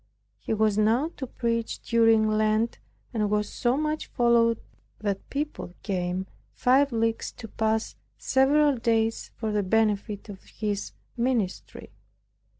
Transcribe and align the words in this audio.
He 0.39 0.51
was 0.51 0.79
now 0.79 1.11
to 1.17 1.27
preach 1.27 1.79
during 1.83 2.27
Lent, 2.27 2.79
and 3.13 3.29
was 3.29 3.47
so 3.47 3.77
much 3.77 4.07
followed, 4.07 4.59
that 4.97 5.29
people 5.29 5.75
came 5.83 6.25
five 6.53 6.91
leagues, 6.91 7.31
to 7.33 7.47
pass 7.47 7.95
several 8.17 8.77
days 8.77 9.29
for 9.35 9.51
the 9.51 9.61
benefit 9.61 10.27
of 10.27 10.41
his 10.43 10.93
ministry. 11.15 11.91